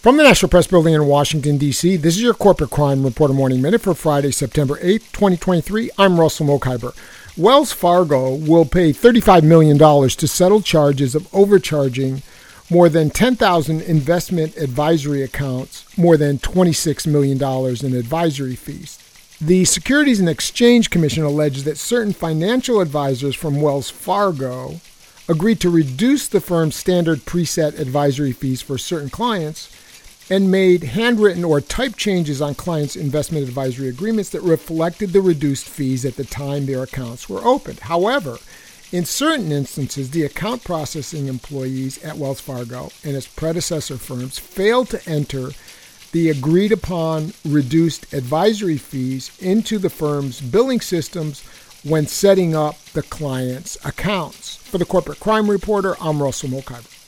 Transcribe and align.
From 0.00 0.16
the 0.16 0.22
National 0.22 0.48
Press 0.48 0.66
Building 0.66 0.94
in 0.94 1.04
Washington, 1.04 1.58
D.C., 1.58 1.98
this 1.98 2.16
is 2.16 2.22
your 2.22 2.32
Corporate 2.32 2.70
Crime 2.70 3.04
Reporter 3.04 3.34
Morning 3.34 3.60
Minute 3.60 3.82
for 3.82 3.92
Friday, 3.92 4.30
September 4.30 4.76
8th, 4.76 5.12
2023. 5.12 5.90
I'm 5.98 6.18
Russell 6.18 6.46
Mokhiber. 6.46 6.96
Wells 7.36 7.70
Fargo 7.72 8.34
will 8.34 8.64
pay 8.64 8.94
$35 8.94 9.42
million 9.42 9.76
to 9.76 10.26
settle 10.26 10.62
charges 10.62 11.14
of 11.14 11.28
overcharging 11.34 12.22
more 12.70 12.88
than 12.88 13.10
10,000 13.10 13.82
investment 13.82 14.56
advisory 14.56 15.20
accounts, 15.20 15.84
more 15.98 16.16
than 16.16 16.38
$26 16.38 17.06
million 17.06 17.36
in 17.84 17.94
advisory 17.94 18.56
fees. 18.56 18.98
The 19.38 19.66
Securities 19.66 20.18
and 20.18 20.30
Exchange 20.30 20.88
Commission 20.88 21.24
alleges 21.24 21.64
that 21.64 21.76
certain 21.76 22.14
financial 22.14 22.80
advisors 22.80 23.36
from 23.36 23.60
Wells 23.60 23.90
Fargo 23.90 24.80
agreed 25.28 25.60
to 25.60 25.68
reduce 25.68 26.26
the 26.26 26.40
firm's 26.40 26.74
standard 26.74 27.18
preset 27.20 27.78
advisory 27.78 28.32
fees 28.32 28.62
for 28.62 28.78
certain 28.78 29.10
clients 29.10 29.70
and 30.30 30.50
made 30.50 30.84
handwritten 30.84 31.44
or 31.44 31.60
typed 31.60 31.98
changes 31.98 32.40
on 32.40 32.54
clients' 32.54 32.94
investment 32.94 33.46
advisory 33.46 33.88
agreements 33.88 34.30
that 34.30 34.40
reflected 34.42 35.10
the 35.10 35.20
reduced 35.20 35.68
fees 35.68 36.04
at 36.04 36.14
the 36.14 36.24
time 36.24 36.64
their 36.64 36.84
accounts 36.84 37.28
were 37.28 37.44
opened. 37.44 37.80
However, 37.80 38.38
in 38.92 39.04
certain 39.04 39.50
instances, 39.50 40.10
the 40.10 40.24
account 40.24 40.64
processing 40.64 41.26
employees 41.26 42.02
at 42.04 42.16
Wells 42.16 42.40
Fargo 42.40 42.90
and 43.04 43.16
its 43.16 43.26
predecessor 43.26 43.98
firms 43.98 44.38
failed 44.38 44.88
to 44.90 45.08
enter 45.08 45.50
the 46.12 46.28
agreed 46.28 46.72
upon 46.72 47.32
reduced 47.44 48.12
advisory 48.12 48.78
fees 48.78 49.30
into 49.40 49.78
the 49.78 49.90
firm's 49.90 50.40
billing 50.40 50.80
systems 50.80 51.42
when 51.84 52.06
setting 52.06 52.54
up 52.54 52.82
the 52.92 53.02
client's 53.02 53.76
accounts. 53.84 54.56
For 54.56 54.78
the 54.78 54.84
Corporate 54.84 55.20
Crime 55.20 55.48
Reporter, 55.48 55.96
I'm 56.00 56.22
Russell 56.22 56.50
Mokhiber. 56.50 56.99